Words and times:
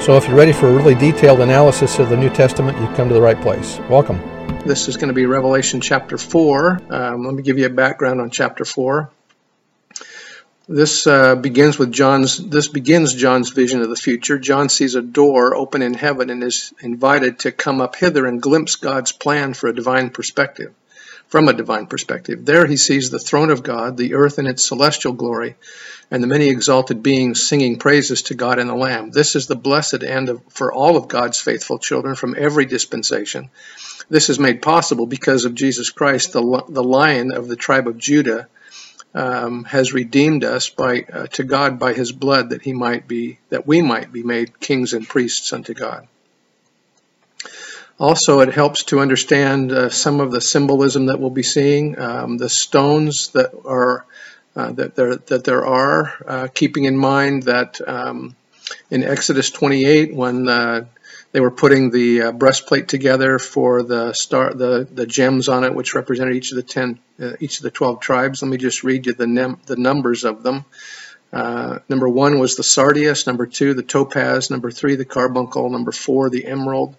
So 0.00 0.16
if 0.16 0.26
you're 0.26 0.36
ready 0.36 0.52
for 0.52 0.68
a 0.68 0.72
really 0.72 0.94
detailed 0.94 1.40
analysis 1.40 1.98
of 1.98 2.08
the 2.08 2.16
New 2.16 2.30
Testament, 2.30 2.78
you've 2.80 2.94
come 2.94 3.08
to 3.08 3.14
the 3.14 3.20
right 3.20 3.38
place. 3.38 3.78
Welcome. 3.90 4.18
This 4.64 4.88
is 4.88 4.96
going 4.96 5.08
to 5.08 5.14
be 5.14 5.26
Revelation 5.26 5.80
chapter 5.80 6.16
4. 6.16 6.80
Um, 6.88 7.24
let 7.24 7.34
me 7.34 7.42
give 7.42 7.58
you 7.58 7.66
a 7.66 7.70
background 7.70 8.20
on 8.20 8.30
chapter 8.30 8.64
4. 8.64 9.10
This 10.68 11.06
uh, 11.06 11.34
begins 11.34 11.78
with 11.78 11.92
John's. 11.92 12.38
This 12.38 12.68
begins 12.68 13.12
John's 13.12 13.50
vision 13.50 13.82
of 13.82 13.90
the 13.90 13.96
future. 13.96 14.38
John 14.38 14.68
sees 14.68 14.94
a 14.94 15.02
door 15.02 15.54
open 15.54 15.82
in 15.82 15.94
heaven 15.94 16.30
and 16.30 16.42
is 16.44 16.72
invited 16.80 17.40
to 17.40 17.52
come 17.52 17.80
up 17.80 17.96
hither 17.96 18.24
and 18.24 18.40
glimpse 18.40 18.76
God's 18.76 19.12
plan 19.12 19.52
for 19.52 19.68
a 19.68 19.74
divine 19.74 20.10
perspective 20.10 20.72
from 21.28 21.46
a 21.48 21.52
divine 21.52 21.86
perspective. 21.86 22.44
There 22.44 22.66
he 22.66 22.76
sees 22.76 23.10
the 23.10 23.18
throne 23.18 23.50
of 23.50 23.62
God, 23.62 23.96
the 23.96 24.14
earth 24.14 24.38
in 24.38 24.46
its 24.46 24.66
celestial 24.66 25.12
glory, 25.12 25.56
and 26.10 26.22
the 26.22 26.26
many 26.26 26.48
exalted 26.48 27.02
beings 27.02 27.46
singing 27.46 27.78
praises 27.78 28.22
to 28.22 28.34
God 28.34 28.58
and 28.58 28.68
the 28.68 28.74
Lamb. 28.74 29.10
This 29.10 29.36
is 29.36 29.46
the 29.46 29.54
blessed 29.56 30.02
end 30.02 30.30
of, 30.30 30.42
for 30.48 30.72
all 30.72 30.96
of 30.96 31.08
God's 31.08 31.38
faithful 31.38 31.78
children 31.78 32.14
from 32.14 32.34
every 32.36 32.64
dispensation. 32.64 33.50
This 34.08 34.30
is 34.30 34.38
made 34.38 34.62
possible 34.62 35.06
because 35.06 35.44
of 35.44 35.54
Jesus 35.54 35.90
Christ, 35.90 36.32
the, 36.32 36.64
the 36.68 36.82
Lion 36.82 37.30
of 37.32 37.46
the 37.46 37.56
tribe 37.56 37.86
of 37.86 37.98
Judah. 37.98 38.48
Um, 39.14 39.64
has 39.64 39.94
redeemed 39.94 40.44
us 40.44 40.68
by 40.68 41.00
uh, 41.00 41.26
to 41.28 41.42
God 41.42 41.78
by 41.78 41.94
His 41.94 42.12
blood, 42.12 42.50
that 42.50 42.60
He 42.60 42.74
might 42.74 43.08
be 43.08 43.38
that 43.48 43.66
we 43.66 43.80
might 43.80 44.12
be 44.12 44.22
made 44.22 44.60
kings 44.60 44.92
and 44.92 45.08
priests 45.08 45.50
unto 45.54 45.72
God. 45.72 46.06
Also, 48.00 48.40
it 48.40 48.54
helps 48.54 48.84
to 48.84 49.00
understand 49.00 49.72
uh, 49.72 49.90
some 49.90 50.20
of 50.20 50.30
the 50.30 50.40
symbolism 50.40 51.06
that 51.06 51.18
we'll 51.18 51.30
be 51.30 51.42
seeing, 51.42 51.98
um, 51.98 52.38
the 52.38 52.48
stones 52.48 53.30
that 53.30 53.52
are 53.64 54.06
uh, 54.54 54.72
that 54.72 54.94
there 54.94 55.16
that 55.16 55.44
there 55.44 55.66
are, 55.66 56.12
uh, 56.26 56.48
keeping 56.52 56.84
in 56.84 56.96
mind 56.96 57.44
that 57.44 57.80
um, 57.86 58.36
in 58.90 59.02
Exodus 59.02 59.50
28, 59.50 60.14
when 60.14 60.48
uh, 60.48 60.84
they 61.32 61.40
were 61.40 61.50
putting 61.50 61.90
the 61.90 62.22
uh, 62.22 62.32
breastplate 62.32 62.86
together 62.86 63.40
for 63.40 63.82
the 63.82 64.12
star, 64.12 64.54
the 64.54 64.86
the 64.90 65.06
gems 65.06 65.48
on 65.48 65.64
it, 65.64 65.74
which 65.74 65.94
represented 65.94 66.36
each 66.36 66.52
of 66.52 66.56
the 66.56 66.62
ten, 66.62 67.00
uh, 67.20 67.32
each 67.40 67.58
of 67.58 67.64
the 67.64 67.70
12 67.70 67.98
tribes. 67.98 68.42
Let 68.42 68.50
me 68.50 68.58
just 68.58 68.84
read 68.84 69.06
you 69.06 69.12
the 69.12 69.58
the 69.66 69.76
numbers 69.76 70.24
of 70.24 70.44
them. 70.44 70.64
number 71.32 72.08
one 72.08 72.38
was 72.38 72.54
the 72.54 72.62
sardius. 72.62 73.26
Number 73.26 73.46
two, 73.46 73.74
the 73.74 73.82
topaz. 73.82 74.50
Number 74.50 74.70
three, 74.70 74.94
the 74.94 75.04
carbuncle. 75.04 75.68
Number 75.68 75.92
four, 75.92 76.30
the 76.30 76.46
emerald. 76.46 76.96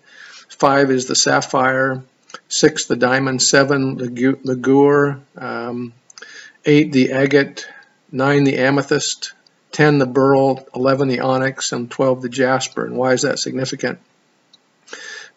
Five 0.59 0.91
is 0.91 1.05
the 1.05 1.15
sapphire. 1.15 2.03
Six, 2.49 2.85
the 2.85 2.97
diamond. 2.97 3.41
Seven, 3.41 3.95
the 3.95 4.07
ligure. 4.07 5.21
Um, 5.37 5.93
eight, 6.65 6.91
the 6.91 7.13
agate. 7.13 7.65
Nine, 8.11 8.43
the 8.43 8.57
amethyst. 8.57 9.33
Ten, 9.71 9.99
the 9.99 10.05
beryl. 10.05 10.67
Eleven, 10.75 11.07
the 11.07 11.21
onyx. 11.21 11.71
And 11.71 11.89
twelve, 11.89 12.21
the 12.21 12.29
jasper. 12.29 12.85
And 12.85 12.97
why 12.97 13.13
is 13.13 13.21
that 13.21 13.39
significant? 13.39 13.99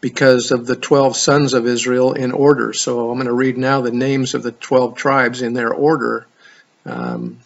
Because 0.01 0.51
of 0.51 0.67
the 0.67 0.75
12 0.75 1.17
sons 1.17 1.55
of 1.55 1.69
Israel 1.69 2.13
in 2.15 2.33
order. 2.33 2.73
So 2.73 3.09
I'm 3.09 3.17
going 3.17 3.29
to 3.29 3.33
read 3.33 3.57
now 3.57 3.83
the 3.83 3.93
names 3.93 4.35
of 4.35 4.43
the 4.43 4.51
12 4.51 4.97
tribes 4.97 5.43
in 5.43 5.53
their 5.53 5.73
order. 5.73 6.27
Um, 6.85 7.39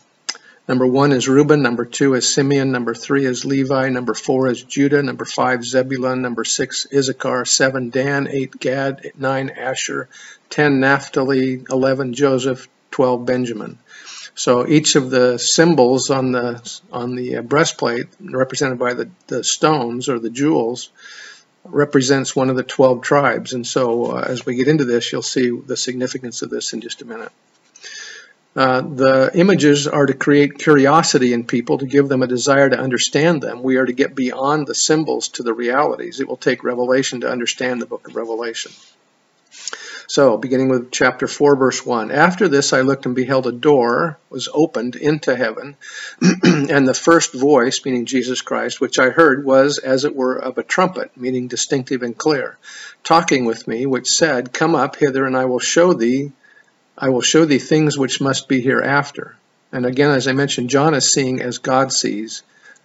Number 0.69 0.87
one 0.87 1.13
is 1.13 1.29
Reuben. 1.29 1.63
Number 1.63 1.85
two 1.85 2.15
is 2.15 2.33
Simeon. 2.33 2.73
Number 2.73 2.93
three 2.93 3.25
is 3.25 3.45
Levi. 3.45 3.89
Number 3.89 4.15
four 4.15 4.49
is 4.49 4.63
Judah. 4.63 5.03
Number 5.03 5.25
five, 5.25 5.65
Zebulun. 5.65 6.23
Number 6.23 6.45
six, 6.45 6.87
Issachar. 6.93 7.45
Seven, 7.45 7.91
Dan. 7.91 8.27
Eight, 8.29 8.59
Gad. 8.59 9.13
Nine, 9.17 9.51
Asher. 9.51 10.09
Ten, 10.51 10.81
Naphtali. 10.81 11.65
Eleven, 11.71 12.15
Joseph. 12.15 12.69
Twelve, 12.91 13.25
Benjamin. 13.27 13.79
So 14.35 14.67
each 14.67 14.97
of 14.97 15.11
the 15.11 15.39
symbols 15.39 16.11
on 16.11 16.33
the 16.33 16.79
on 16.93 17.15
the 17.15 17.41
breastplate, 17.41 18.09
represented 18.21 18.79
by 18.79 18.95
the, 18.95 19.09
the 19.29 19.45
stones 19.45 20.09
or 20.09 20.19
the 20.19 20.31
jewels, 20.31 20.91
represents 21.65 22.35
one 22.35 22.51
of 22.51 22.57
the 22.57 22.63
12 22.63 23.03
tribes. 23.03 23.53
And 23.53 23.67
so 23.67 24.17
uh, 24.17 24.21
as 24.21 24.45
we 24.45 24.57
get 24.57 24.69
into 24.69 24.85
this, 24.85 25.11
you'll 25.13 25.23
see 25.23 25.51
the 25.51 25.77
significance 25.77 26.43
of 26.43 26.51
this 26.51 26.73
in 26.73 26.81
just 26.81 27.03
a 27.03 27.05
minute. 27.05 27.33
Uh, 28.57 28.81
the 28.81 29.31
images 29.35 29.87
are 29.87 30.07
to 30.07 30.15
create 30.15 30.59
curiosity 30.59 31.35
in 31.35 31.45
people, 31.45 31.77
to 31.77 31.87
give 31.87 32.09
them 32.09 32.23
a 32.23 32.27
desire 32.27 32.71
to 32.71 32.79
understand 32.79 33.43
them. 33.43 33.63
We 33.63 33.77
are 33.77 33.85
to 33.85 33.93
get 33.93 34.15
beyond 34.15 34.67
the 34.67 34.75
symbols 34.75 35.29
to 35.29 35.43
the 35.43 35.53
realities. 35.53 36.21
It 36.21 36.29
will 36.29 36.39
take 36.39 36.65
revelation 36.65 37.21
to 37.21 37.31
understand 37.31 37.83
the 37.83 37.87
book 37.87 38.09
of 38.09 38.17
Revelation. 38.17 38.73
So, 40.09 40.39
beginning 40.39 40.71
with 40.71 40.91
chapter 40.91 41.27
4, 41.27 41.57
verse 41.57 41.85
1. 41.85 42.11
After 42.11 42.49
this 42.49 42.73
I 42.73 42.81
looked 42.81 43.05
and 43.05 43.15
beheld 43.15 43.47
a 43.47 43.53
door 43.53 44.19
was 44.31 44.49
opened 44.51 44.97
into 44.97 45.37
heaven, 45.37 45.77
and 46.43 46.89
the 46.89 46.95
first 46.95 47.35
voice, 47.35 47.85
meaning 47.85 48.07
Jesus 48.07 48.41
Christ, 48.41 48.81
which 48.81 48.99
I 48.99 49.11
heard 49.11 49.45
was 49.45 49.79
as 49.79 50.05
it 50.05 50.17
were 50.17 50.37
of 50.37 50.57
a 50.57 50.63
trumpet, 50.63 51.15
meaning 51.17 51.49
distinctive 51.49 52.03
and 52.03 52.17
clear, 52.17 52.57
talking 53.05 53.45
with 53.45 53.69
me, 53.69 53.85
which 53.85 54.09
said, 54.09 54.55
Come 54.55 54.75
up 54.75 54.97
hither, 54.97 55.27
and 55.27 55.37
I 55.37 55.45
will 55.45 55.59
show 55.59 55.93
thee 55.93 56.33
I 56.99 57.11
will 57.11 57.21
show 57.21 57.45
thee 57.45 57.59
things 57.59 57.99
which 57.99 58.21
must 58.21 58.49
be 58.49 58.61
hereafter. 58.61 59.37
And 59.73 59.85
again, 59.85 60.11
as 60.11 60.29
I 60.29 60.33
mentioned, 60.33 60.71
John 60.71 60.95
is 60.95 61.13
seeing 61.13 61.43
as 61.43 61.59
God 61.59 61.93
sees, 61.93 62.43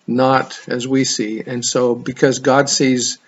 not 0.07 0.59
as 0.67 0.88
we 0.88 1.05
see. 1.05 1.41
And 1.45 1.63
so, 1.63 1.95
because 1.95 2.39
God 2.39 2.69
sees 2.69 3.19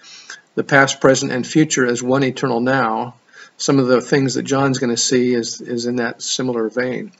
the 0.56 0.64
past, 0.64 1.00
present, 1.00 1.32
and 1.32 1.46
future 1.46 1.86
as 1.86 2.04
one 2.04 2.24
eternal 2.24 2.60
now, 2.60 3.16
some 3.58 3.80
of 3.80 3.88
the 3.88 4.02
things 4.02 4.34
that 4.34 4.44
John's 4.44 4.80
going 4.80 4.90
to 4.90 5.02
see 5.02 5.34
is, 5.34 5.62
is 5.62 5.86
in 5.86 5.98
that 5.98 6.22
similar 6.22 6.70
vein. 6.70 7.12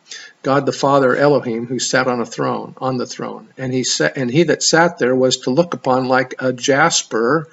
God 0.42 0.66
the 0.66 0.72
Father 0.72 1.16
Elohim, 1.16 1.68
who 1.68 1.80
sat 1.80 2.08
on 2.08 2.20
a 2.20 2.26
throne, 2.26 2.76
on 2.80 2.98
the 2.98 3.06
throne, 3.06 3.50
and 3.58 3.72
he 3.72 3.84
sat, 3.84 4.18
and 4.18 4.30
he 4.30 4.44
that 4.44 4.64
sat 4.64 4.98
there 4.98 5.16
was 5.16 5.38
to 5.38 5.52
look 5.52 5.74
upon 5.74 6.08
like 6.08 6.36
a 6.40 6.52
jasper 6.52 7.48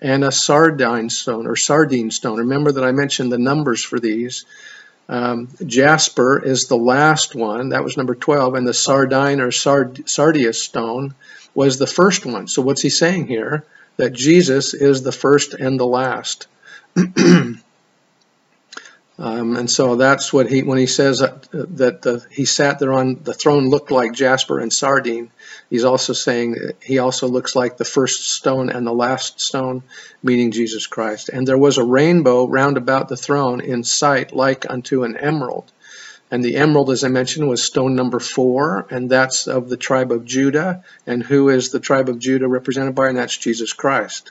and 0.00 0.22
a 0.22 0.30
sardine 0.30 1.10
stone 1.10 1.46
or 1.46 1.56
sardine 1.56 2.10
stone. 2.10 2.38
Remember 2.38 2.70
that 2.72 2.84
I 2.84 2.92
mentioned 2.92 3.32
the 3.32 3.38
numbers 3.38 3.82
for 3.82 3.98
these. 3.98 4.44
Um, 5.08 5.48
jasper 5.64 6.42
is 6.44 6.66
the 6.66 6.76
last 6.76 7.34
one. 7.34 7.70
That 7.70 7.84
was 7.84 7.96
number 7.96 8.14
12. 8.14 8.54
And 8.54 8.66
the 8.66 8.74
sardine 8.74 9.40
or 9.40 9.50
sard, 9.50 10.08
sardius 10.08 10.62
stone 10.62 11.14
was 11.54 11.78
the 11.78 11.86
first 11.86 12.26
one. 12.26 12.46
So 12.46 12.62
what's 12.62 12.82
he 12.82 12.90
saying 12.90 13.26
here? 13.26 13.64
That 13.96 14.12
Jesus 14.12 14.74
is 14.74 15.02
the 15.02 15.12
first 15.12 15.54
and 15.54 15.80
the 15.80 15.86
last. 15.86 16.46
Um, 19.20 19.56
and 19.56 19.68
so 19.68 19.96
that's 19.96 20.32
what 20.32 20.48
he, 20.48 20.62
when 20.62 20.78
he 20.78 20.86
says 20.86 21.18
that, 21.18 21.48
that 21.50 22.02
the, 22.02 22.24
he 22.30 22.44
sat 22.44 22.78
there 22.78 22.92
on 22.92 23.20
the 23.24 23.34
throne 23.34 23.68
looked 23.68 23.90
like 23.90 24.12
jasper 24.12 24.60
and 24.60 24.72
sardine, 24.72 25.32
he's 25.68 25.84
also 25.84 26.12
saying 26.12 26.54
he 26.80 26.98
also 27.00 27.26
looks 27.26 27.56
like 27.56 27.76
the 27.76 27.84
first 27.84 28.30
stone 28.30 28.70
and 28.70 28.86
the 28.86 28.92
last 28.92 29.40
stone, 29.40 29.82
meaning 30.22 30.52
Jesus 30.52 30.86
Christ. 30.86 31.30
And 31.30 31.48
there 31.48 31.58
was 31.58 31.78
a 31.78 31.84
rainbow 31.84 32.46
round 32.46 32.76
about 32.76 33.08
the 33.08 33.16
throne 33.16 33.60
in 33.60 33.82
sight 33.82 34.32
like 34.32 34.70
unto 34.70 35.02
an 35.02 35.16
emerald. 35.16 35.72
And 36.30 36.44
the 36.44 36.56
emerald, 36.56 36.90
as 36.90 37.02
I 37.02 37.08
mentioned, 37.08 37.48
was 37.48 37.62
stone 37.62 37.96
number 37.96 38.20
four, 38.20 38.86
and 38.90 39.10
that's 39.10 39.48
of 39.48 39.68
the 39.68 39.78
tribe 39.78 40.12
of 40.12 40.26
Judah. 40.26 40.84
And 41.06 41.22
who 41.22 41.48
is 41.48 41.70
the 41.70 41.80
tribe 41.80 42.08
of 42.08 42.18
Judah 42.18 42.46
represented 42.46 42.94
by? 42.94 43.08
And 43.08 43.16
that's 43.16 43.36
Jesus 43.36 43.72
Christ. 43.72 44.30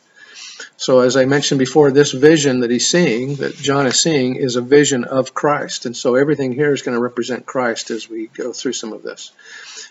So, 0.78 1.00
as 1.00 1.18
I 1.18 1.26
mentioned 1.26 1.60
before, 1.60 1.92
this 1.92 2.12
vision 2.12 2.62
that 2.62 2.72
he's 2.72 2.90
seeing, 2.90 3.36
that 3.36 3.56
John 3.56 3.88
is 3.88 4.00
seeing, 4.00 4.36
is 4.36 4.56
a 4.56 4.62
vision 4.62 5.04
of 5.04 5.34
Christ. 5.34 5.86
And 5.86 5.96
so 5.96 6.16
everything 6.16 6.52
here 6.52 6.74
is 6.74 6.82
going 6.82 6.96
to 6.96 7.02
represent 7.02 7.46
Christ 7.46 7.92
as 7.92 8.10
we 8.10 8.28
go 8.28 8.54
through 8.54 8.74
some 8.74 8.94
of 8.94 9.04
this. 9.04 9.32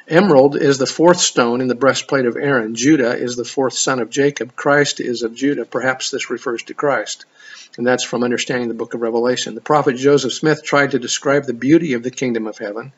Emerald 0.09 0.57
is 0.57 0.79
the 0.79 0.87
fourth 0.87 1.19
stone 1.19 1.61
in 1.61 1.67
the 1.67 1.75
breastplate 1.75 2.27
of 2.27 2.37
Aaron. 2.37 2.75
Judah 2.77 3.17
is 3.17 3.35
the 3.35 3.45
fourth 3.45 3.75
son 3.75 4.01
of 4.01 4.11
Jacob. 4.11 4.55
Christ 4.55 5.01
is 5.01 5.23
of 5.23 5.35
Judah. 5.35 5.65
Perhaps 5.65 6.11
this 6.11 6.31
refers 6.31 6.63
to 6.65 6.75
Christ. 6.75 7.25
And 7.77 7.87
that's 7.87 8.05
from 8.05 8.23
understanding 8.23 8.69
the 8.69 8.75
book 8.75 8.95
of 8.95 9.01
Revelation. 9.01 9.55
The 9.55 9.61
prophet 9.61 9.97
Joseph 9.97 10.33
Smith 10.33 10.63
tried 10.63 10.93
to 10.93 10.99
describe 10.99 11.45
the 11.45 11.53
beauty 11.53 11.95
of 11.95 12.03
the 12.03 12.11
kingdom 12.11 12.47
of 12.47 12.59
heaven. 12.59 12.93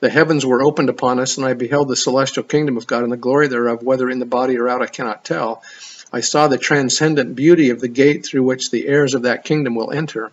The 0.00 0.10
heavens 0.10 0.44
were 0.44 0.62
opened 0.62 0.88
upon 0.88 1.18
us, 1.18 1.36
and 1.36 1.46
I 1.46 1.54
beheld 1.54 1.88
the 1.88 1.96
celestial 1.96 2.42
kingdom 2.42 2.76
of 2.76 2.86
God 2.86 3.02
and 3.02 3.12
the 3.12 3.16
glory 3.16 3.48
thereof, 3.48 3.82
whether 3.82 4.10
in 4.10 4.18
the 4.18 4.26
body 4.26 4.58
or 4.58 4.68
out, 4.68 4.82
I 4.82 4.86
cannot 4.86 5.24
tell. 5.24 5.62
I 6.12 6.20
saw 6.20 6.48
the 6.48 6.58
transcendent 6.58 7.34
beauty 7.34 7.70
of 7.70 7.80
the 7.80 7.88
gate 7.88 8.24
through 8.24 8.44
which 8.44 8.70
the 8.70 8.86
heirs 8.86 9.14
of 9.14 9.22
that 9.22 9.44
kingdom 9.44 9.74
will 9.74 9.90
enter. 9.92 10.30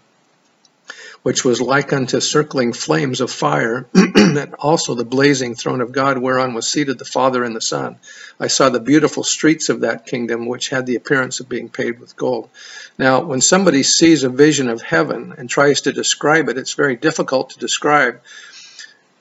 which 1.24 1.46
was 1.46 1.62
like 1.62 1.94
unto 1.94 2.20
circling 2.20 2.74
flames 2.74 3.22
of 3.22 3.32
fire, 3.32 3.86
and 3.96 4.54
also 4.56 4.94
the 4.94 5.06
blazing 5.06 5.56
throne 5.56 5.80
of 5.82 5.94
God, 5.94 6.18
whereon 6.18 6.54
was 6.54 6.68
seated 6.68 7.00
the 7.00 7.06
Father 7.06 7.44
and 7.46 7.56
the 7.56 7.62
Son. 7.62 7.96
I 8.40 8.48
saw 8.48 8.70
the 8.70 8.82
beautiful 8.82 9.24
streets 9.24 9.70
of 9.70 9.82
that 9.82 10.06
kingdom, 10.06 10.46
which 10.46 10.68
had 10.70 10.86
the 10.86 10.96
appearance 10.96 11.40
of 11.40 11.48
being 11.48 11.70
paved 11.70 12.00
with 12.00 12.18
gold. 12.18 12.50
Now, 12.98 13.24
when 13.24 13.40
somebody 13.40 13.84
sees 13.84 14.24
a 14.24 14.30
vision 14.30 14.68
of 14.70 14.82
heaven 14.82 15.34
and 15.38 15.50
tries 15.50 15.82
to 15.82 15.94
describe 15.94 16.50
it, 16.50 16.58
it's 16.58 16.74
very 16.74 16.98
difficult 16.98 17.52
to 17.52 17.60
describe 17.60 18.20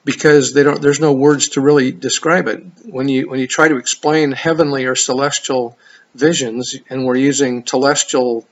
because 0.05 0.53
there's 0.53 0.99
no 0.99 1.13
words 1.13 1.51
to 1.51 1.61
really 1.61 1.93
describe 1.93 2.49
it. 2.49 2.65
When 2.85 3.09
you, 3.09 3.31
when 3.31 3.39
you 3.39 3.47
try 3.47 3.69
to 3.69 3.77
explain 3.77 4.33
heavenly 4.33 4.87
or 4.87 4.97
celestial 4.97 5.79
visions, 6.15 6.77
and 6.89 7.05
we're 7.05 7.17
using 7.17 7.63
telestial 7.63 8.45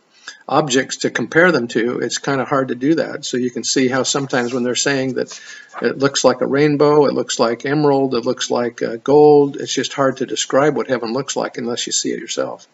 objects 0.49 0.99
to 0.99 1.11
compare 1.11 1.53
them 1.53 1.69
to, 1.69 2.01
it's 2.01 2.19
kind 2.19 2.41
of 2.41 2.49
hard 2.49 2.69
to 2.69 2.75
do 2.75 2.97
that. 2.97 3.25
So 3.25 3.37
you 3.37 3.51
can 3.51 3.65
see 3.65 3.89
how 3.89 4.03
sometimes 4.03 4.53
when 4.53 4.63
they're 4.63 4.75
saying 4.75 5.15
that 5.15 5.41
it 5.81 5.99
looks 5.99 6.25
like 6.25 6.41
a 6.41 6.47
rainbow, 6.47 7.07
it 7.07 7.15
looks 7.15 7.39
like 7.39 7.65
emerald, 7.65 8.15
it 8.15 8.25
looks 8.25 8.51
like 8.51 8.83
uh, 8.83 8.97
gold, 8.97 9.57
it's 9.57 9.73
just 9.73 9.93
hard 9.93 10.19
to 10.19 10.27
describe 10.27 10.77
what 10.77 10.89
heaven 10.89 11.13
looks 11.13 11.37
like 11.37 11.57
unless 11.57 11.87
you 11.87 11.93
see 11.93 12.11
it 12.11 12.19
yourself. 12.19 12.67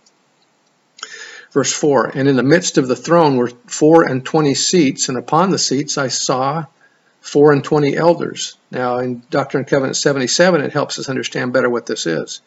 Verse 1.52 1.72
4 1.72 2.12
And 2.14 2.28
in 2.28 2.36
the 2.36 2.42
midst 2.42 2.78
of 2.78 2.88
the 2.88 2.96
throne 2.96 3.36
were 3.36 3.50
four 3.66 4.04
and 4.04 4.24
twenty 4.24 4.54
seats, 4.54 5.08
and 5.08 5.18
upon 5.18 5.50
the 5.50 5.58
seats 5.58 5.98
I 5.98 6.08
saw 6.08 6.66
four 7.26 7.52
and 7.52 7.64
twenty 7.64 7.96
elders. 7.96 8.56
Now, 8.70 8.98
in 8.98 9.22
Doctrine 9.30 9.62
and 9.62 9.68
Covenants 9.68 9.98
77, 10.00 10.60
it 10.60 10.72
helps 10.72 10.98
us 10.98 11.08
understand 11.08 11.52
better 11.52 11.68
what 11.68 11.86
this 11.86 12.06
is. 12.06 12.40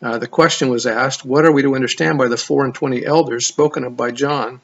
Uh, 0.00 0.18
the 0.18 0.26
question 0.26 0.70
was 0.70 0.86
asked, 0.86 1.24
What 1.24 1.44
are 1.44 1.52
we 1.52 1.62
to 1.62 1.74
understand 1.74 2.18
by 2.18 2.28
the 2.28 2.36
four 2.36 2.64
and 2.64 2.74
twenty 2.74 3.04
elders 3.04 3.46
spoken 3.46 3.84
of 3.84 3.96
by 3.96 4.10
John? 4.10 4.60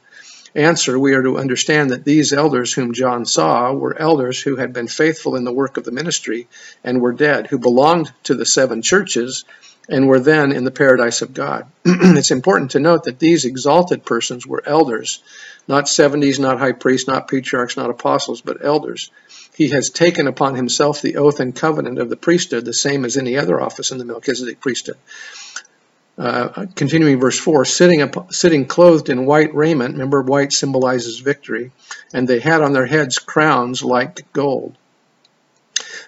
Answer, 0.55 0.99
we 0.99 1.13
are 1.13 1.23
to 1.23 1.39
understand 1.39 1.91
that 1.91 2.05
these 2.05 2.33
elders 2.33 2.73
whom 2.73 2.95
John 2.95 3.27
saw 3.27 3.73
were 3.73 4.01
elders 4.01 4.41
who 4.41 4.57
had 4.57 4.73
been 4.73 4.89
faithful 4.89 5.37
in 5.37 5.45
the 5.45 5.53
work 5.53 5.77
of 5.77 5.85
the 5.85 5.93
ministry 5.93 6.49
and 6.83 7.03
were 7.03 7.13
dead, 7.13 7.47
who 7.47 7.59
belonged 7.59 8.11
to 8.25 8.35
the 8.35 8.47
seven 8.47 8.81
churches 8.81 9.45
and 9.89 10.09
were 10.09 10.21
then 10.21 10.53
in 10.53 10.65
the 10.65 10.71
paradise 10.71 11.23
of 11.23 11.35
God. 11.35 11.67
it's 11.85 12.31
important 12.31 12.73
to 12.73 12.81
note 12.81 13.05
that 13.05 13.19
these 13.19 13.45
exalted 13.45 14.05
persons 14.05 14.47
were 14.47 14.63
elders, 14.67 15.23
not 15.67 15.85
70s, 15.85 16.39
not 16.39 16.59
high 16.59 16.73
priests, 16.73 17.07
not 17.07 17.29
patriarchs, 17.29 17.77
not 17.77 17.91
apostles, 17.91 18.41
but 18.41 18.65
elders. 18.65 19.11
He 19.59 19.71
has 19.71 19.91
taken 19.91 20.29
upon 20.29 20.55
himself 20.55 21.03
the 21.03 21.17
oath 21.17 21.41
and 21.41 21.53
covenant 21.53 21.99
of 21.99 22.09
the 22.09 22.17
priesthood, 22.17 22.65
the 22.65 22.73
same 22.73 23.05
as 23.05 23.17
any 23.17 23.37
other 23.37 23.61
office 23.61 23.91
in 23.91 23.99
the 23.99 24.05
Melchizedek 24.05 24.61
priesthood. 24.61 24.99
Uh, 26.17 26.67
continuing 26.77 27.19
verse 27.19 27.37
4, 27.41 27.65
sitting, 27.65 28.01
up, 28.01 28.33
sitting 28.33 28.67
clothed 28.67 29.09
in 29.09 29.27
white 29.27 29.53
raiment, 29.53 29.95
remember 29.95 30.23
white 30.23 30.53
symbolizes 30.53 31.19
victory, 31.19 31.73
and 32.15 32.29
they 32.29 32.39
had 32.39 32.63
on 32.63 32.73
their 32.73 32.87
heads 32.87 33.19
crowns 33.19 33.83
like 33.83 34.33
gold. 34.33 34.77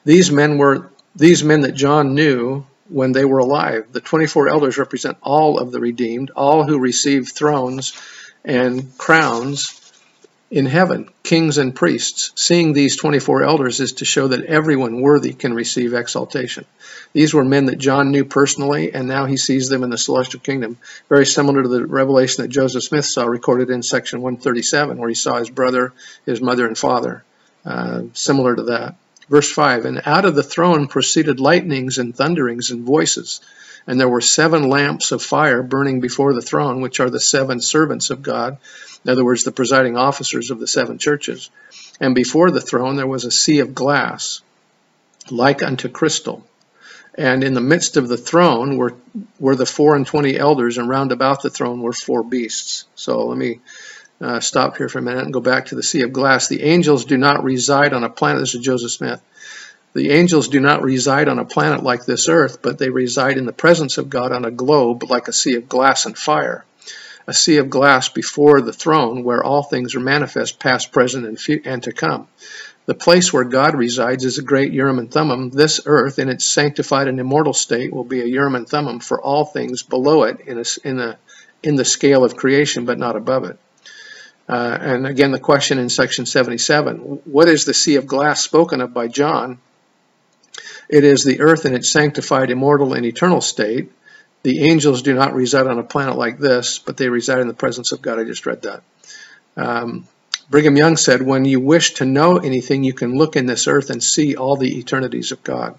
These 0.05 0.31
men 0.31 0.57
were 0.57 0.89
these 1.17 1.43
men 1.43 1.63
that 1.63 1.75
John 1.75 2.15
knew 2.15 2.65
when 2.89 3.11
they 3.11 3.25
were 3.25 3.39
alive. 3.39 3.89
The 3.91 4.01
24 4.01 4.49
elders 4.49 4.79
represent 4.79 5.19
all 5.23 5.59
of 5.59 5.73
the 5.73 5.81
redeemed, 5.81 6.31
all 6.37 6.63
who 6.63 6.79
receive 6.79 7.33
thrones 7.33 8.01
and 8.45 8.97
crowns 8.97 9.80
in 10.51 10.67
heaven, 10.67 11.09
kings 11.23 11.59
and 11.59 11.75
priests. 11.75 12.33
Seeing 12.35 12.73
these 12.73 12.97
24 12.97 13.45
elders 13.45 13.79
is 13.79 13.93
to 13.95 14.05
show 14.05 14.29
that 14.29 14.47
everyone 14.47 15.01
worthy 15.01 15.33
can 15.33 15.55
receive 15.55 15.95
exaltation. 15.95 16.65
These 17.13 17.33
were 17.33 17.45
men 17.45 17.67
that 17.67 17.79
John 17.79 18.11
knew 18.11 18.25
personally, 18.25 18.93
and 18.93 19.07
now 19.07 19.27
he 19.27 19.37
sees 19.37 19.69
them 19.69 19.85
in 19.85 19.91
the 19.91 19.99
celestial 19.99 20.41
kingdom, 20.41 20.79
very 21.09 21.25
similar 21.25 21.63
to 21.63 21.69
the 21.69 21.87
revelation 21.87 22.43
that 22.43 22.49
Joseph 22.49 22.83
Smith 22.83 23.05
saw 23.05 23.27
recorded 23.27 23.71
in 23.71 23.83
section 23.83 24.23
137, 24.23 24.99
where 24.99 25.09
he 25.09 25.15
saw 25.15 25.39
his 25.39 25.51
brother, 25.51 25.93
his 26.27 26.41
mother, 26.41 26.67
and 26.67 26.77
father. 26.77 27.23
Uh, 27.65 28.03
similar 28.15 28.57
to 28.57 28.63
that. 28.65 28.97
Verse 29.29 29.51
5 29.53 29.85
And 29.85 30.03
out 30.05 30.25
of 30.25 30.35
the 30.35 30.43
throne 30.43 30.89
proceeded 30.89 31.39
lightnings 31.39 31.99
and 31.99 32.15
thunderings 32.15 32.73
and 32.73 32.85
voices. 32.85 33.41
And 33.87 33.99
there 33.99 34.09
were 34.09 34.21
seven 34.21 34.69
lamps 34.69 35.13
of 35.13 35.23
fire 35.23 35.63
burning 35.63 36.01
before 36.01 36.35
the 36.35 36.43
throne, 36.43 36.81
which 36.81 37.01
are 37.01 37.11
the 37.11 37.21
seven 37.21 37.61
servants 37.61 38.11
of 38.11 38.23
God, 38.23 38.59
in 39.05 39.11
other 39.11 39.25
words, 39.25 39.45
the 39.45 39.53
presiding 39.53 39.97
officers 39.97 40.51
of 40.51 40.61
the 40.61 40.67
seven 40.67 40.99
churches. 40.99 41.51
And 42.01 42.15
before 42.15 42.51
the 42.51 42.61
throne 42.61 42.97
there 42.97 43.07
was 43.07 43.25
a 43.25 43.31
sea 43.31 43.61
of 43.61 43.75
glass, 43.75 44.43
like 45.31 45.63
unto 45.63 45.89
crystal. 45.89 46.47
And 47.15 47.43
in 47.43 47.55
the 47.55 47.61
midst 47.61 47.97
of 47.97 48.09
the 48.09 48.17
throne 48.17 48.77
were, 48.77 48.95
were 49.39 49.57
the 49.57 49.67
four 49.67 49.97
and 49.97 50.07
twenty 50.07 50.39
elders, 50.39 50.79
and 50.79 50.89
round 50.89 51.13
about 51.13 51.43
the 51.43 51.51
throne 51.51 51.83
were 51.83 51.93
four 51.93 52.23
beasts. 52.23 52.85
So 52.95 53.27
let 53.27 53.37
me 53.37 53.61
uh, 54.21 54.41
stop 54.41 54.77
here 54.77 54.89
for 54.89 54.99
a 54.99 55.03
minute 55.03 55.25
and 55.25 55.33
go 55.33 55.41
back 55.41 55.67
to 55.67 55.75
the 55.75 55.83
sea 55.83 56.03
of 56.03 56.13
glass. 56.13 56.49
The 56.49 56.63
angels 56.63 57.07
do 57.07 57.17
not 57.17 57.43
reside 57.43 57.95
on 57.95 58.05
a 58.05 58.11
planet. 58.11 58.41
This 58.41 58.55
is 58.55 58.61
Joseph 58.61 58.93
Smith. 58.93 59.21
The 59.93 60.11
angels 60.11 60.49
do 60.49 60.61
not 60.61 60.85
reside 60.85 61.29
on 61.29 61.41
a 61.41 61.45
planet 61.45 61.83
like 61.83 62.05
this 62.05 62.29
earth, 62.29 62.63
but 62.63 62.79
they 62.79 62.91
reside 62.91 63.37
in 63.37 63.47
the 63.47 63.53
presence 63.53 63.99
of 63.99 64.09
God 64.09 64.31
on 64.31 64.45
a 64.45 64.51
globe 64.51 65.11
like 65.11 65.27
a 65.27 65.33
sea 65.33 65.57
of 65.57 65.69
glass 65.69 66.07
and 66.07 66.17
fire. 66.17 66.65
A 67.27 67.35
sea 67.35 67.57
of 67.57 67.71
glass 67.71 68.09
before 68.09 68.61
the 68.61 68.73
throne 68.73 69.25
where 69.25 69.43
all 69.43 69.65
things 69.65 69.97
are 69.97 70.01
manifest, 70.01 70.61
past, 70.61 70.93
present, 70.93 71.27
and, 71.27 71.67
and 71.67 71.83
to 71.83 71.93
come. 71.93 72.29
The 72.87 72.95
place 72.95 73.33
where 73.33 73.45
God 73.45 73.75
resides 73.75 74.25
is 74.25 74.39
a 74.39 74.43
great 74.43 74.73
Urim 74.73 74.99
and 74.99 75.11
Thummim. 75.11 75.51
This 75.51 75.81
earth, 75.87 76.19
in 76.19 76.29
its 76.29 76.45
sanctified 76.45 77.09
and 77.09 77.19
immortal 77.19 77.53
state, 77.53 77.93
will 77.93 78.05
be 78.05 78.21
a 78.21 78.27
Urim 78.27 78.55
and 78.55 78.69
Thummim 78.69 79.01
for 79.01 79.21
all 79.21 79.45
things 79.45 79.83
below 79.83 80.23
it 80.23 80.41
in, 80.41 80.59
a, 80.59 80.65
in, 80.85 81.01
a, 81.01 81.19
in 81.63 81.75
the 81.75 81.85
scale 81.85 82.25
of 82.25 82.37
creation, 82.37 82.85
but 82.85 82.99
not 82.99 83.17
above 83.17 83.45
it. 83.45 83.59
Uh, 84.49 84.79
and 84.81 85.07
again, 85.07 85.31
the 85.31 85.39
question 85.39 85.79
in 85.79 85.89
section 85.89 86.27
77 86.27 86.97
what 87.25 87.49
is 87.49 87.65
the 87.65 87.75
sea 87.75 87.97
of 87.97 88.07
glass 88.07 88.41
spoken 88.41 88.81
of 88.81 88.93
by 88.93 89.07
John? 89.07 89.59
It 90.91 91.05
is 91.05 91.23
the 91.23 91.41
earth 91.41 91.67
in 91.67 91.75
its 91.75 91.89
sanctified, 91.89 92.51
immortal, 92.51 92.95
and 92.95 93.07
eternal 93.07 93.41
state. 93.41 93.93
The 94.43 94.65
angels 94.65 95.03
do 95.03 95.15
not 95.15 95.35
reside 95.35 95.69
on 95.69 95.79
a 95.79 95.85
planet 95.85 96.17
like 96.17 96.39
this, 96.39 96.81
but 96.81 96.97
they 96.97 97.09
reside 97.09 97.39
in 97.39 97.47
the 97.47 97.55
presence 97.55 97.93
of 97.93 98.03
God. 98.03 98.19
I 98.19 98.25
just 98.25 98.45
read 98.45 98.63
that. 98.63 98.83
Um, 99.57 100.09
Brigham 100.51 100.77
Young 100.77 100.97
said, 100.97 101.23
When 101.23 101.45
you 101.45 101.61
wish 101.61 101.95
to 101.95 102.05
know 102.05 102.39
anything, 102.39 102.83
you 102.83 102.93
can 102.93 103.17
look 103.17 103.37
in 103.37 103.47
this 103.47 103.69
earth 103.69 103.91
and 103.91 104.03
see 104.03 104.35
all 104.35 104.57
the 104.57 104.81
eternities 104.81 105.31
of 105.31 105.45
God. 105.45 105.79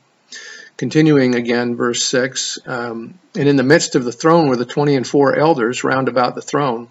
Continuing 0.77 1.35
again, 1.35 1.75
verse 1.75 2.05
6 2.05 2.59
um, 2.65 3.15
And 3.35 3.49
in 3.49 3.57
the 3.57 3.63
midst 3.63 3.95
of 3.95 4.05
the 4.05 4.13
throne 4.13 4.47
were 4.47 4.55
the 4.55 4.65
twenty 4.65 4.95
and 4.95 5.05
four 5.05 5.37
elders 5.37 5.83
round 5.83 6.07
about 6.07 6.35
the 6.35 6.41
throne 6.41 6.87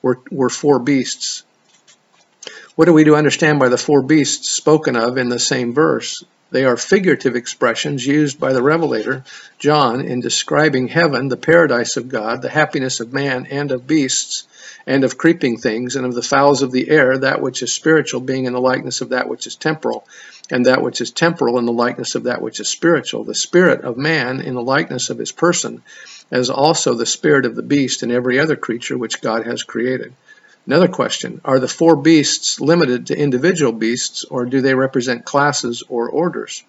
were, 0.00 0.20
were 0.30 0.48
four 0.48 0.78
beasts. 0.78 1.42
What 2.76 2.88
are 2.88 2.92
we 2.92 3.04
to 3.04 3.16
understand 3.16 3.58
by 3.58 3.68
the 3.68 3.78
four 3.78 4.02
beasts 4.02 4.50
spoken 4.50 4.94
of 4.94 5.18
in 5.18 5.28
the 5.28 5.40
same 5.40 5.74
verse? 5.74 6.22
They 6.54 6.66
are 6.66 6.76
figurative 6.76 7.34
expressions 7.34 8.06
used 8.06 8.38
by 8.38 8.52
the 8.52 8.62
Revelator, 8.62 9.24
John, 9.58 10.00
in 10.00 10.20
describing 10.20 10.86
heaven, 10.86 11.26
the 11.26 11.36
paradise 11.36 11.96
of 11.96 12.08
God, 12.08 12.42
the 12.42 12.48
happiness 12.48 13.00
of 13.00 13.12
man 13.12 13.48
and 13.50 13.72
of 13.72 13.88
beasts, 13.88 14.46
and 14.86 15.02
of 15.02 15.18
creeping 15.18 15.56
things, 15.58 15.96
and 15.96 16.06
of 16.06 16.14
the 16.14 16.22
fowls 16.22 16.62
of 16.62 16.70
the 16.70 16.90
air, 16.90 17.18
that 17.18 17.42
which 17.42 17.60
is 17.64 17.72
spiritual 17.72 18.20
being 18.20 18.44
in 18.44 18.52
the 18.52 18.60
likeness 18.60 19.00
of 19.00 19.08
that 19.08 19.28
which 19.28 19.48
is 19.48 19.56
temporal, 19.56 20.06
and 20.48 20.66
that 20.66 20.80
which 20.80 21.00
is 21.00 21.10
temporal 21.10 21.58
in 21.58 21.66
the 21.66 21.72
likeness 21.72 22.14
of 22.14 22.22
that 22.22 22.40
which 22.40 22.60
is 22.60 22.68
spiritual. 22.68 23.24
The 23.24 23.34
spirit 23.34 23.80
of 23.80 23.96
man 23.96 24.40
in 24.40 24.54
the 24.54 24.62
likeness 24.62 25.10
of 25.10 25.18
his 25.18 25.32
person, 25.32 25.82
as 26.30 26.50
also 26.50 26.94
the 26.94 27.04
spirit 27.04 27.46
of 27.46 27.56
the 27.56 27.62
beast 27.62 28.04
and 28.04 28.12
every 28.12 28.38
other 28.38 28.54
creature 28.54 28.96
which 28.96 29.20
God 29.20 29.44
has 29.44 29.64
created. 29.64 30.14
Another 30.66 30.88
question 30.88 31.40
Are 31.44 31.58
the 31.58 31.68
four 31.68 31.94
beasts 31.96 32.60
limited 32.60 33.06
to 33.06 33.18
individual 33.18 33.72
beasts, 33.72 34.24
or 34.24 34.46
do 34.46 34.62
they 34.62 34.74
represent 34.74 35.24
classes 35.24 35.82
or 35.88 36.08
orders? 36.08 36.62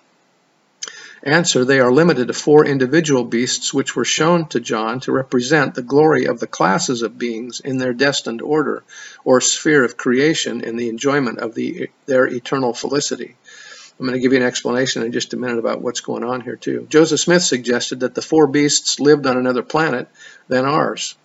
Answer 1.24 1.64
They 1.64 1.80
are 1.80 1.92
limited 1.92 2.28
to 2.28 2.34
four 2.34 2.66
individual 2.66 3.24
beasts 3.24 3.74
which 3.74 3.96
were 3.96 4.06
shown 4.06 4.48
to 4.50 4.60
John 4.60 5.00
to 5.02 5.12
represent 5.12 5.74
the 5.74 5.82
glory 5.82 6.26
of 6.26 6.40
the 6.40 6.48
classes 6.48 7.02
of 7.02 7.18
beings 7.18 7.62
in 7.62 7.78
their 7.78 7.94
destined 7.94 8.42
order 8.42 8.84
or 9.24 9.40
sphere 9.40 9.84
of 9.84 9.98
creation 9.98 10.62
in 10.62 10.76
the 10.76 10.90
enjoyment 10.90 11.40
of 11.40 11.56
the, 11.56 11.90
their 12.06 12.28
eternal 12.28 12.74
felicity. 12.74 13.36
I'm 13.98 14.06
going 14.06 14.18
to 14.18 14.22
give 14.22 14.34
you 14.34 14.40
an 14.40 14.46
explanation 14.46 15.04
in 15.04 15.14
just 15.14 15.34
a 15.34 15.38
minute 15.38 15.58
about 15.58 15.82
what's 15.82 16.02
going 16.02 16.26
on 16.26 16.42
here, 16.42 16.58
too. 16.58 16.86
Joseph 16.90 17.22
Smith 17.22 17.44
suggested 17.44 18.02
that 18.02 18.14
the 18.14 18.22
four 18.22 18.46
beasts 18.46 19.00
lived 19.00 19.26
on 19.26 19.38
another 19.38 19.64
planet 19.64 20.10
than 20.50 20.66
ours. 20.66 21.16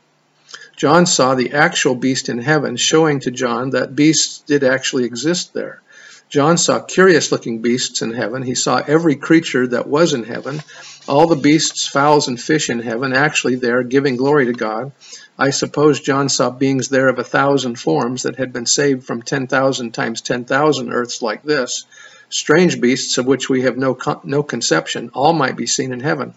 John 0.81 1.05
saw 1.05 1.35
the 1.35 1.53
actual 1.53 1.95
beast 1.95 2.31
in 2.31 2.39
heaven, 2.39 2.75
showing 2.75 3.21
to 3.21 3.31
John 3.31 3.69
that 3.73 3.95
beasts 3.95 4.39
did 4.47 4.65
actually 4.65 5.05
exist 5.05 5.53
there. 5.53 5.83
John 6.31 6.57
saw 6.57 6.81
curious 6.81 7.31
looking 7.31 7.59
beasts 7.59 8.01
in 8.01 8.15
heaven. 8.15 8.43
He 8.43 8.55
saw 8.55 8.83
every 8.87 9.17
creature 9.17 9.67
that 9.67 9.87
was 9.87 10.15
in 10.15 10.25
heaven, 10.25 10.63
all 11.07 11.27
the 11.27 11.37
beasts, 11.37 11.87
fowls, 11.87 12.29
and 12.29 12.41
fish 12.41 12.71
in 12.71 12.79
heaven, 12.79 13.13
actually 13.13 13.57
there, 13.57 13.83
giving 13.83 14.17
glory 14.17 14.47
to 14.47 14.55
God. 14.55 14.93
I 15.39 15.51
suppose 15.51 16.01
John 16.01 16.31
saw 16.31 16.49
beings 16.49 16.89
there 16.89 17.09
of 17.09 17.19
a 17.19 17.25
thousand 17.25 17.79
forms 17.79 18.23
that 18.23 18.37
had 18.37 18.51
been 18.51 18.65
saved 18.65 19.05
from 19.05 19.21
10,000 19.21 19.93
times 19.93 20.23
10,000 20.23 20.91
earths 20.91 21.21
like 21.21 21.43
this 21.43 21.85
strange 22.31 22.81
beasts 22.81 23.19
of 23.19 23.27
which 23.27 23.51
we 23.51 23.61
have 23.61 23.77
no, 23.77 23.99
no 24.25 24.43
conception, 24.43 25.11
all 25.13 25.35
might 25.35 25.57
be 25.57 25.67
seen 25.67 25.93
in 25.93 26.01
heaven. 26.01 26.33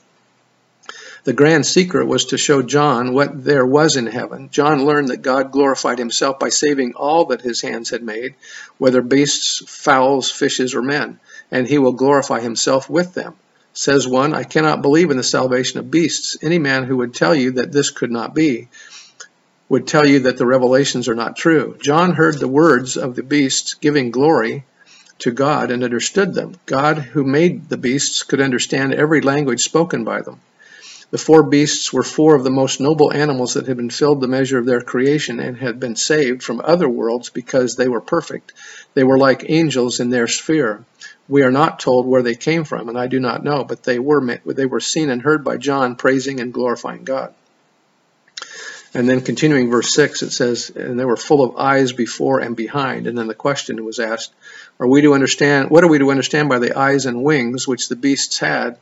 The 1.26 1.34
grand 1.34 1.66
secret 1.66 2.06
was 2.06 2.26
to 2.26 2.38
show 2.38 2.62
John 2.62 3.14
what 3.14 3.46
there 3.46 3.66
was 3.66 3.96
in 3.96 4.08
heaven. 4.08 4.50
John 4.52 4.86
learned 4.86 5.08
that 5.08 5.22
God 5.22 5.54
glorified 5.54 5.98
himself 5.98 6.38
by 6.38 6.50
saving 6.50 6.96
all 6.96 7.26
that 7.26 7.40
his 7.40 7.62
hands 7.62 7.92
had 7.92 8.04
made, 8.04 8.36
whether 8.78 9.02
beasts, 9.02 9.64
fowls, 9.66 10.30
fishes, 10.30 10.76
or 10.76 10.82
men, 10.82 11.22
and 11.50 11.66
he 11.66 11.78
will 11.78 11.94
glorify 11.94 12.42
himself 12.42 12.90
with 12.90 13.14
them. 13.14 13.36
Says 13.72 14.06
one, 14.06 14.34
I 14.34 14.44
cannot 14.44 14.82
believe 14.82 15.12
in 15.12 15.18
the 15.18 15.24
salvation 15.24 15.80
of 15.80 15.90
beasts. 15.90 16.36
Any 16.42 16.60
man 16.60 16.84
who 16.84 16.98
would 16.98 17.14
tell 17.14 17.34
you 17.34 17.52
that 17.52 17.72
this 17.72 17.90
could 17.90 18.12
not 18.12 18.36
be 18.36 18.68
would 19.70 19.88
tell 19.88 20.06
you 20.06 20.20
that 20.20 20.38
the 20.38 20.46
revelations 20.46 21.08
are 21.08 21.16
not 21.16 21.38
true. 21.38 21.78
John 21.82 22.12
heard 22.12 22.38
the 22.38 22.50
words 22.50 22.98
of 22.98 23.16
the 23.16 23.24
beasts 23.24 23.76
giving 23.76 24.12
glory 24.12 24.66
to 25.20 25.32
God 25.32 25.72
and 25.72 25.86
understood 25.86 26.34
them. 26.34 26.56
God, 26.66 26.98
who 26.98 27.24
made 27.24 27.70
the 27.70 27.78
beasts, 27.78 28.24
could 28.24 28.42
understand 28.42 28.94
every 28.94 29.22
language 29.22 29.64
spoken 29.64 30.04
by 30.04 30.22
them. 30.22 30.42
The 31.14 31.20
four 31.20 31.44
beasts 31.44 31.94
were 31.94 32.02
four 32.02 32.34
of 32.34 32.44
the 32.44 32.50
most 32.50 32.82
noble 32.82 33.14
animals 33.14 33.54
that 33.54 33.68
had 33.68 33.78
been 33.78 33.92
filled 33.92 34.20
the 34.20 34.28
measure 34.28 34.58
of 34.58 34.66
their 34.66 34.82
creation 34.82 35.40
and 35.40 35.56
had 35.56 35.80
been 35.80 35.96
saved 35.96 36.42
from 36.42 36.60
other 36.64 36.90
worlds 36.90 37.30
because 37.30 37.76
they 37.76 37.88
were 37.88 38.02
perfect. 38.02 38.52
They 38.96 39.04
were 39.04 39.20
like 39.20 39.46
angels 39.48 40.00
in 40.00 40.10
their 40.10 40.28
sphere. 40.28 40.84
We 41.30 41.44
are 41.44 41.52
not 41.52 41.80
told 41.80 42.08
where 42.08 42.24
they 42.24 42.34
came 42.34 42.64
from, 42.64 42.90
and 42.90 42.98
I 42.98 43.06
do 43.06 43.20
not 43.20 43.44
know, 43.44 43.64
but 43.64 43.84
they 43.84 44.00
were 44.00 44.40
they 44.44 44.66
were 44.66 44.80
seen 44.80 45.12
and 45.12 45.22
heard 45.22 45.44
by 45.44 45.58
John 45.58 45.98
praising 45.98 46.40
and 46.40 46.52
glorifying 46.52 47.04
God. 47.04 47.32
And 48.96 49.08
then 49.08 49.22
continuing 49.22 49.70
verse 49.70 49.94
6, 49.94 50.24
it 50.24 50.32
says, 50.32 50.72
And 50.76 51.00
they 51.00 51.06
were 51.06 51.16
full 51.16 51.44
of 51.44 51.58
eyes 51.58 51.94
before 51.94 52.40
and 52.40 52.56
behind. 52.56 53.06
And 53.06 53.16
then 53.16 53.28
the 53.28 53.36
question 53.36 53.86
was 53.86 54.00
asked, 54.00 54.34
Are 54.80 54.88
we 54.88 55.04
to 55.04 55.14
understand, 55.14 55.70
what 55.70 55.84
are 55.84 55.90
we 55.90 56.00
to 56.00 56.10
understand 56.10 56.50
by 56.50 56.58
the 56.58 56.76
eyes 56.76 57.06
and 57.06 57.24
wings 57.24 57.68
which 57.68 57.88
the 57.88 57.96
beasts 57.96 58.40
had? 58.40 58.80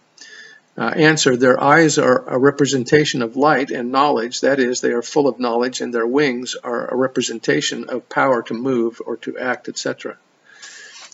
Uh, 0.78 0.84
answer, 0.84 1.36
their 1.36 1.62
eyes 1.62 1.98
are 1.98 2.24
a 2.28 2.40
representation 2.40 3.22
of 3.22 3.36
light 3.36 3.72
and 3.72 3.92
knowledge. 3.92 4.42
That 4.42 4.60
is, 4.60 4.80
they 4.80 4.92
are 4.92 5.02
full 5.02 5.28
of 5.28 5.40
knowledge, 5.40 5.82
and 5.82 5.94
their 5.94 6.08
wings 6.08 6.56
are 6.64 6.88
a 6.88 6.96
representation 6.96 7.90
of 7.90 8.08
power 8.08 8.42
to 8.44 8.54
move 8.54 9.02
or 9.06 9.18
to 9.18 9.38
act, 9.38 9.68
etc. 9.68 10.18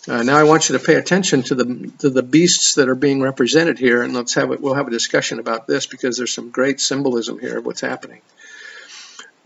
Uh, 0.07 0.23
now 0.23 0.37
I 0.37 0.43
want 0.43 0.69
you 0.69 0.77
to 0.77 0.83
pay 0.83 0.95
attention 0.95 1.43
to 1.43 1.55
the 1.55 1.91
to 1.99 2.09
the 2.09 2.23
beasts 2.23 2.75
that 2.75 2.87
are 2.87 2.95
being 2.95 3.19
represented 3.19 3.77
here, 3.77 4.03
and 4.03 4.13
let's 4.13 4.35
have 4.35 4.51
it. 4.51 4.61
We'll 4.61 4.75
have 4.75 4.87
a 4.87 4.91
discussion 4.91 5.39
about 5.39 5.67
this 5.67 5.85
because 5.85 6.17
there's 6.17 6.31
some 6.31 6.49
great 6.49 6.79
symbolism 6.79 7.39
here 7.39 7.57
of 7.57 7.65
what's 7.65 7.81
happening. 7.81 8.21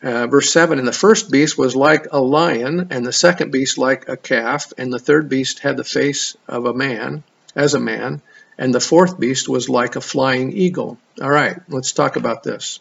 Uh, 0.04 0.28
verse 0.28 0.52
7 0.52 0.80
And 0.80 0.88
the 0.88 0.92
first 0.92 1.32
beast 1.32 1.58
was 1.58 1.76
like 1.76 2.08
a 2.12 2.20
lion, 2.20 2.88
and 2.92 3.06
the 3.06 3.14
second 3.14 3.52
beast 3.52 3.78
like 3.78 4.10
a 4.10 4.18
calf, 4.18 4.74
and 4.78 4.92
the 4.92 5.00
third 5.00 5.30
beast 5.30 5.60
had 5.60 5.78
the 5.78 5.84
face 5.84 6.36
of 6.48 6.66
a 6.66 6.74
man, 6.74 7.24
as 7.56 7.74
a 7.76 7.80
man, 7.80 8.22
and 8.58 8.74
the 8.74 8.80
fourth 8.80 9.20
beast 9.20 9.50
was 9.50 9.70
like 9.70 9.96
a 9.96 10.02
flying 10.02 10.52
eagle. 10.52 10.98
All 11.22 11.30
right, 11.30 11.60
let's 11.70 11.92
talk 11.92 12.16
about 12.16 12.44
this. 12.44 12.80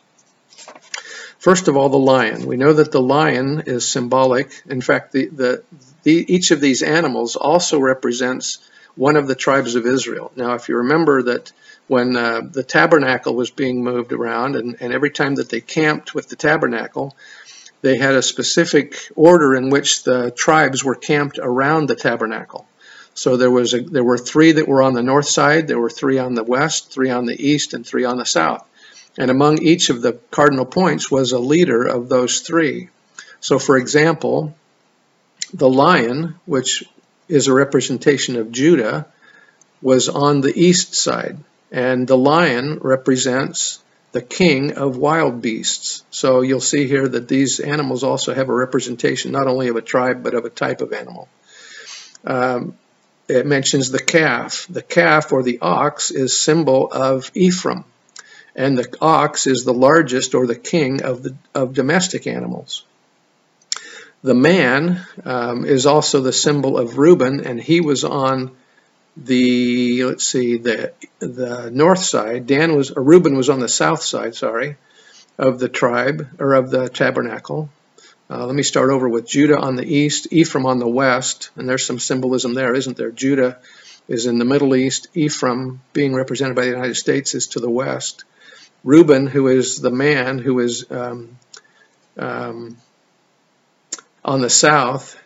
First 1.39 1.69
of 1.69 1.77
all, 1.77 1.89
the 1.89 1.99
lion. 1.99 2.47
We 2.47 2.59
know 2.59 2.75
that 2.75 2.93
the 2.93 3.01
lion 3.01 3.63
is 3.67 3.89
symbolic. 3.89 4.53
In 4.69 4.83
fact, 4.83 5.13
the, 5.13 5.27
the, 5.27 5.63
the, 6.03 6.35
each 6.35 6.51
of 6.51 6.61
these 6.61 6.83
animals 6.83 7.35
also 7.35 7.79
represents 7.81 8.59
one 8.95 9.17
of 9.17 9.27
the 9.27 9.35
tribes 9.35 9.75
of 9.75 9.87
Israel. 9.87 10.33
Now, 10.37 10.53
if 10.53 10.69
you 10.69 10.77
remember 10.77 11.23
that 11.23 11.53
when 11.87 12.15
uh, 12.15 12.43
the 12.43 12.63
tabernacle 12.63 13.35
was 13.35 13.51
being 13.51 13.83
moved 13.83 14.13
around, 14.13 14.55
and, 14.55 14.77
and 14.81 14.93
every 14.93 15.11
time 15.11 15.37
that 15.37 15.49
they 15.49 15.63
camped 15.63 16.15
with 16.15 16.29
the 16.29 16.37
tabernacle, 16.37 17.17
they 17.81 17.97
had 17.97 18.15
a 18.15 18.23
specific 18.23 19.11
order 19.17 19.55
in 19.55 19.71
which 19.71 20.05
the 20.05 20.31
tribes 20.31 20.85
were 20.85 20.95
camped 20.95 21.39
around 21.41 21.89
the 21.89 21.97
tabernacle. 21.97 22.67
So 23.15 23.37
there 23.37 23.51
was 23.51 23.75
a, 23.75 23.81
there 23.81 24.05
were 24.05 24.19
three 24.19 24.53
that 24.53 24.69
were 24.69 24.83
on 24.83 24.95
the 24.95 25.03
north 25.03 25.29
side, 25.29 25.69
there 25.69 25.81
were 25.81 25.91
three 25.91 26.19
on 26.19 26.35
the 26.35 26.45
west, 26.45 26.93
three 26.93 27.11
on 27.11 27.27
the 27.27 27.41
east, 27.41 27.75
and 27.75 27.87
three 27.87 28.05
on 28.05 28.19
the 28.19 28.25
south. 28.25 28.67
And 29.19 29.31
among 29.31 29.63
each 29.63 29.91
of 29.91 30.03
the 30.03 30.15
cardinal 30.31 30.65
points 30.65 31.11
was 31.11 31.33
a 31.33 31.39
leader 31.39 31.85
of 31.85 32.09
those 32.09 32.41
three. 32.41 32.89
So, 33.41 33.59
for 33.59 33.77
example, 33.77 34.55
the 35.53 35.69
lion, 35.69 36.37
which 36.47 36.85
is 37.29 37.49
a 37.49 37.55
representation 37.55 38.37
of 38.37 38.53
Judah, 38.53 39.07
was 39.83 40.09
on 40.09 40.41
the 40.41 40.59
east 40.59 40.95
side, 40.95 41.39
and 41.71 42.07
the 42.07 42.17
lion 42.17 42.79
represents 42.81 43.81
the 44.13 44.23
king 44.23 44.73
of 44.73 44.97
wild 44.97 45.41
beasts. 45.41 46.03
So 46.11 46.41
you'll 46.41 46.61
see 46.61 46.87
here 46.87 47.07
that 47.07 47.29
these 47.29 47.61
animals 47.61 48.03
also 48.03 48.35
have 48.35 48.49
a 48.49 48.55
representation 48.55 49.33
not 49.33 49.47
only 49.47 49.69
of 49.69 49.77
a 49.77 49.83
tribe 49.83 50.23
but 50.23 50.35
of 50.35 50.45
a 50.45 50.51
type 50.51 50.81
of 50.81 50.93
animal. 50.93 51.29
Um, 52.25 52.77
it 53.31 53.47
mentions 53.47 53.91
the 53.91 54.03
calf. 54.03 54.67
The 54.69 54.83
calf 54.83 55.33
or 55.33 55.43
the 55.43 55.61
ox 55.61 56.11
is 56.11 56.39
symbol 56.39 56.91
of 56.93 57.31
Ephraim, 57.35 57.85
and 58.55 58.77
the 58.77 58.95
ox 59.01 59.47
is 59.47 59.65
the 59.65 59.75
largest 59.75 60.35
or 60.35 60.47
the 60.47 60.57
king 60.57 61.03
of 61.03 61.23
the 61.23 61.35
of 61.55 61.75
domestic 61.75 62.27
animals. 62.27 62.85
The 64.23 64.35
man 64.35 65.01
um, 65.25 65.65
is 65.65 65.87
also 65.87 66.21
the 66.21 66.33
symbol 66.33 66.77
of 66.77 66.99
Reuben, 66.99 67.47
and 67.47 67.59
he 67.61 67.81
was 67.81 68.05
on 68.05 68.51
the 69.17 70.05
let's 70.05 70.27
see 70.27 70.57
the 70.57 70.93
the 71.19 71.71
north 71.71 72.03
side. 72.03 72.47
Dan 72.47 72.77
was 72.77 72.93
Reuben 72.95 73.37
was 73.37 73.49
on 73.49 73.61
the 73.61 73.69
south 73.69 74.03
side. 74.03 74.35
Sorry, 74.35 74.77
of 75.39 75.59
the 75.59 75.69
tribe 75.69 76.29
or 76.39 76.55
of 76.55 76.71
the 76.71 76.89
tabernacle. 76.89 77.71
Uh, 78.31 78.47
let 78.47 78.55
me 78.55 78.63
start 78.63 78.91
over 78.91 79.09
with 79.09 79.27
Judah 79.27 79.59
on 79.59 79.75
the 79.75 79.85
east, 79.85 80.29
Ephraim 80.31 80.65
on 80.65 80.79
the 80.79 80.87
west, 80.87 81.51
and 81.57 81.69
there's 81.69 81.85
some 81.85 81.99
symbolism 81.99 82.55
there, 82.55 82.75
isn't 82.75 82.97
there? 82.97 83.11
Judah 83.11 83.59
is 84.07 84.27
in 84.27 84.39
the 84.39 84.45
Middle 84.45 84.77
East, 84.77 85.09
Ephraim, 85.15 85.81
being 85.93 86.15
represented 86.15 86.55
by 86.55 86.63
the 86.63 86.71
United 86.71 86.95
States, 86.95 87.35
is 87.35 87.49
to 87.49 87.61
the 87.61 87.69
west. 87.69 88.23
Reuben, 88.85 89.27
who 89.27 89.49
is 89.49 89.81
the 89.81 89.91
man 89.91 90.39
who 90.39 90.61
is 90.61 90.89
um, 90.93 91.37
um, 92.17 92.77
on 94.25 94.41
the 94.43 94.51
south 94.51 95.21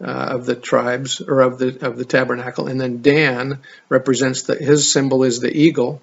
uh, 0.00 0.06
of 0.06 0.44
the 0.44 0.56
tribes 0.56 1.20
or 1.20 1.42
of 1.42 1.58
the 1.58 1.86
of 1.86 1.96
the 1.96 2.04
tabernacle, 2.04 2.66
and 2.66 2.80
then 2.80 3.02
Dan 3.02 3.60
represents 3.88 4.42
that 4.44 4.60
his 4.60 4.90
symbol 4.92 5.22
is 5.22 5.38
the 5.38 5.56
eagle, 5.56 6.02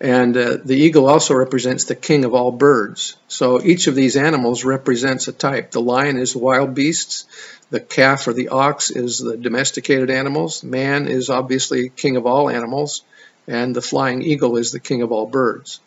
and 0.00 0.36
uh, 0.36 0.58
the 0.62 0.76
eagle 0.76 1.08
also 1.08 1.34
represents 1.34 1.84
the 1.84 1.94
king 1.94 2.24
of 2.24 2.34
all 2.34 2.52
birds. 2.52 3.16
So 3.28 3.62
each 3.62 3.86
of 3.86 3.94
these 3.94 4.16
animals 4.16 4.64
represents 4.64 5.28
a 5.28 5.32
type. 5.32 5.70
The 5.70 5.80
lion 5.80 6.18
is 6.18 6.36
wild 6.36 6.74
beasts. 6.74 7.24
The 7.70 7.80
calf 7.80 8.28
or 8.28 8.32
the 8.32 8.48
ox 8.48 8.90
is 8.90 9.18
the 9.18 9.36
domesticated 9.36 10.10
animals. 10.10 10.62
Man 10.62 11.08
is 11.08 11.30
obviously 11.30 11.88
king 11.88 12.16
of 12.16 12.26
all 12.26 12.50
animals. 12.50 13.02
And 13.48 13.74
the 13.74 13.82
flying 13.82 14.22
eagle 14.22 14.56
is 14.56 14.72
the 14.72 14.80
king 14.80 15.02
of 15.02 15.12
all 15.12 15.26
birds. 15.26 15.80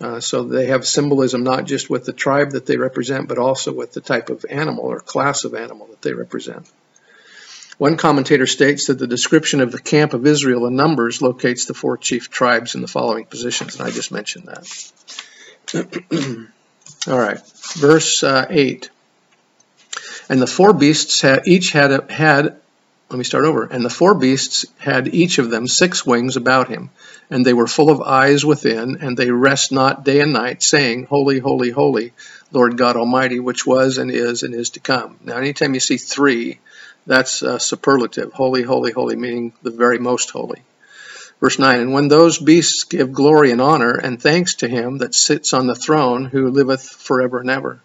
Uh, 0.00 0.20
so 0.20 0.42
they 0.42 0.66
have 0.66 0.86
symbolism 0.86 1.44
not 1.44 1.64
just 1.64 1.88
with 1.88 2.04
the 2.04 2.12
tribe 2.12 2.50
that 2.50 2.66
they 2.66 2.76
represent, 2.76 3.28
but 3.28 3.38
also 3.38 3.72
with 3.72 3.92
the 3.92 4.00
type 4.00 4.28
of 4.28 4.44
animal 4.50 4.84
or 4.84 4.98
class 4.98 5.44
of 5.44 5.54
animal 5.54 5.86
that 5.86 6.02
they 6.02 6.12
represent. 6.12 6.68
One 7.78 7.96
commentator 7.96 8.46
states 8.46 8.86
that 8.86 8.98
the 8.98 9.06
description 9.06 9.60
of 9.60 9.72
the 9.72 9.80
camp 9.80 10.14
of 10.14 10.26
Israel 10.26 10.66
in 10.66 10.76
Numbers 10.76 11.20
locates 11.20 11.64
the 11.64 11.74
four 11.74 11.96
chief 11.96 12.30
tribes 12.30 12.74
in 12.74 12.82
the 12.82 12.88
following 12.88 13.24
positions, 13.24 13.76
and 13.76 13.86
I 13.86 13.90
just 13.90 14.12
mentioned 14.12 14.46
that. 14.46 14.66
All 17.08 17.18
right, 17.18 17.40
verse 17.74 18.22
uh, 18.22 18.46
8. 18.48 18.90
And 20.28 20.40
the 20.40 20.46
four 20.46 20.72
beasts 20.72 21.20
had, 21.20 21.48
each 21.48 21.72
had, 21.72 21.90
a, 21.90 22.12
had, 22.12 22.56
let 23.10 23.18
me 23.18 23.24
start 23.24 23.44
over. 23.44 23.64
And 23.64 23.84
the 23.84 23.90
four 23.90 24.14
beasts 24.14 24.64
had 24.78 25.12
each 25.12 25.38
of 25.38 25.50
them 25.50 25.66
six 25.66 26.06
wings 26.06 26.36
about 26.36 26.68
him, 26.68 26.90
and 27.28 27.44
they 27.44 27.52
were 27.52 27.66
full 27.66 27.90
of 27.90 28.00
eyes 28.00 28.44
within, 28.44 28.98
and 29.00 29.16
they 29.16 29.30
rest 29.30 29.72
not 29.72 30.04
day 30.04 30.20
and 30.20 30.32
night, 30.32 30.62
saying, 30.62 31.06
Holy, 31.06 31.40
holy, 31.40 31.70
holy, 31.70 32.12
Lord 32.52 32.78
God 32.78 32.96
Almighty, 32.96 33.40
which 33.40 33.66
was 33.66 33.98
and 33.98 34.10
is 34.10 34.44
and 34.44 34.54
is 34.54 34.70
to 34.70 34.80
come. 34.80 35.18
Now, 35.24 35.36
anytime 35.36 35.74
you 35.74 35.80
see 35.80 35.96
three, 35.96 36.60
that's 37.06 37.42
a 37.42 37.60
superlative. 37.60 38.32
Holy, 38.32 38.62
holy, 38.62 38.92
holy, 38.92 39.16
meaning 39.16 39.52
the 39.62 39.70
very 39.70 39.98
most 39.98 40.30
holy. 40.30 40.62
Verse 41.40 41.58
9 41.58 41.80
And 41.80 41.92
when 41.92 42.08
those 42.08 42.38
beasts 42.38 42.84
give 42.84 43.12
glory 43.12 43.50
and 43.50 43.60
honor 43.60 43.92
and 43.92 44.20
thanks 44.20 44.54
to 44.56 44.68
him 44.68 44.98
that 44.98 45.14
sits 45.14 45.52
on 45.52 45.66
the 45.66 45.74
throne, 45.74 46.24
who 46.24 46.48
liveth 46.48 46.88
forever 46.88 47.40
and 47.40 47.50
ever. 47.50 47.80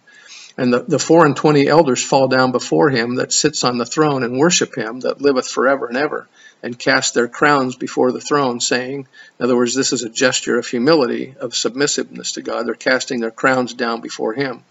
And 0.57 0.73
the, 0.73 0.79
the 0.79 0.99
four 0.99 1.25
and 1.25 1.35
twenty 1.35 1.67
elders 1.67 2.03
fall 2.03 2.27
down 2.27 2.51
before 2.51 2.89
him 2.89 3.15
that 3.15 3.31
sits 3.31 3.63
on 3.63 3.77
the 3.77 3.85
throne 3.85 4.23
and 4.23 4.37
worship 4.37 4.75
him 4.77 4.99
that 5.01 5.21
liveth 5.21 5.47
forever 5.47 5.87
and 5.87 5.95
ever, 5.95 6.27
and 6.61 6.77
cast 6.77 7.13
their 7.13 7.29
crowns 7.29 7.77
before 7.77 8.11
the 8.11 8.19
throne, 8.19 8.59
saying, 8.59 9.07
In 9.39 9.43
other 9.43 9.55
words, 9.55 9.73
this 9.73 9.93
is 9.93 10.03
a 10.03 10.09
gesture 10.09 10.59
of 10.59 10.67
humility, 10.67 11.33
of 11.39 11.55
submissiveness 11.55 12.33
to 12.33 12.41
God. 12.41 12.67
They're 12.67 12.75
casting 12.75 13.21
their 13.21 13.31
crowns 13.31 13.73
down 13.73 14.01
before 14.01 14.33
him. 14.33 14.63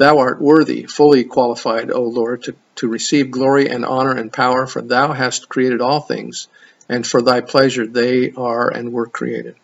Thou 0.00 0.16
art 0.16 0.40
worthy, 0.40 0.86
fully 0.86 1.24
qualified, 1.24 1.90
O 1.90 2.04
Lord, 2.04 2.44
to, 2.44 2.54
to 2.76 2.88
receive 2.88 3.30
glory 3.30 3.68
and 3.68 3.84
honor 3.84 4.16
and 4.16 4.32
power, 4.32 4.66
for 4.66 4.80
thou 4.80 5.12
hast 5.12 5.50
created 5.50 5.82
all 5.82 6.00
things, 6.00 6.48
and 6.88 7.06
for 7.06 7.20
thy 7.20 7.42
pleasure 7.42 7.86
they 7.86 8.32
are 8.32 8.70
and 8.70 8.94
were 8.94 9.06
created. 9.06 9.56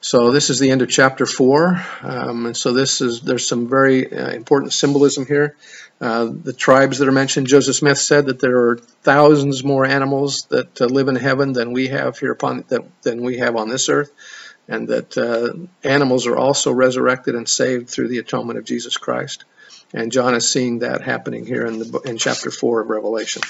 So 0.00 0.30
this 0.30 0.48
is 0.48 0.60
the 0.60 0.70
end 0.70 0.82
of 0.82 0.88
chapter 0.88 1.26
four, 1.26 1.82
um, 2.02 2.46
and 2.46 2.56
so 2.56 2.72
this 2.72 3.00
is 3.00 3.22
there's 3.22 3.48
some 3.48 3.68
very 3.68 4.12
uh, 4.12 4.30
important 4.30 4.72
symbolism 4.72 5.26
here. 5.26 5.56
Uh, 6.00 6.26
the 6.30 6.52
tribes 6.52 6.98
that 6.98 7.08
are 7.08 7.18
mentioned, 7.22 7.48
Joseph 7.48 7.74
Smith 7.74 7.98
said 7.98 8.26
that 8.26 8.38
there 8.38 8.68
are 8.68 8.76
thousands 9.02 9.64
more 9.64 9.84
animals 9.84 10.44
that 10.50 10.80
uh, 10.80 10.84
live 10.84 11.08
in 11.08 11.16
heaven 11.16 11.52
than 11.52 11.72
we 11.72 11.88
have 11.88 12.16
here 12.18 12.30
upon 12.30 12.64
that, 12.68 12.84
than 13.02 13.22
we 13.22 13.38
have 13.38 13.56
on 13.56 13.68
this 13.68 13.88
earth. 13.88 14.12
And 14.68 14.88
that 14.88 15.16
uh, 15.16 15.52
animals 15.86 16.26
are 16.26 16.36
also 16.36 16.72
resurrected 16.72 17.34
and 17.34 17.48
saved 17.48 17.88
through 17.88 18.08
the 18.08 18.18
atonement 18.18 18.58
of 18.58 18.64
Jesus 18.64 18.96
Christ. 18.96 19.44
And 19.92 20.10
John 20.10 20.34
is 20.34 20.50
seeing 20.50 20.80
that 20.80 21.02
happening 21.02 21.46
here 21.46 21.66
in 21.66 21.78
the 21.78 22.00
in 22.04 22.18
chapter 22.18 22.50
four 22.50 22.80
of 22.80 22.88
Revelation. 22.88 23.42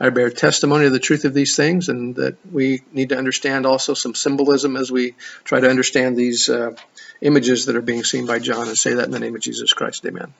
I 0.00 0.10
bear 0.10 0.30
testimony 0.30 0.86
of 0.86 0.92
the 0.92 1.00
truth 1.00 1.24
of 1.24 1.34
these 1.34 1.56
things, 1.56 1.88
and 1.88 2.14
that 2.16 2.36
we 2.52 2.82
need 2.92 3.08
to 3.08 3.18
understand 3.18 3.66
also 3.66 3.94
some 3.94 4.14
symbolism 4.14 4.76
as 4.76 4.92
we 4.92 5.16
try 5.42 5.58
to 5.58 5.68
understand 5.68 6.16
these 6.16 6.48
uh, 6.48 6.70
images 7.20 7.66
that 7.66 7.74
are 7.74 7.82
being 7.82 8.04
seen 8.04 8.26
by 8.26 8.38
John, 8.38 8.68
and 8.68 8.78
say 8.78 8.94
that 8.94 9.06
in 9.06 9.10
the 9.10 9.18
name 9.18 9.34
of 9.34 9.40
Jesus 9.40 9.72
Christ. 9.72 10.06
Amen. 10.06 10.32